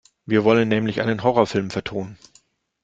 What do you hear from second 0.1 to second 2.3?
Wir wollen nämlich einen Horrorfilm vertonen.